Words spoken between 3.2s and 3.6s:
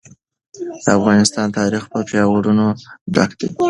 دی.